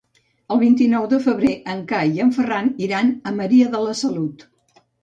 [0.55, 4.53] El vint-i-nou de febrer en Cai i en Ferran iran a Maria de la Salut.